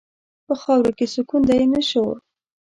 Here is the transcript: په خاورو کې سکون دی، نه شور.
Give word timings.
په 0.47 0.53
خاورو 0.61 0.91
کې 0.97 1.05
سکون 1.13 1.41
دی، 1.49 1.63
نه 1.73 1.81
شور. 1.89 2.15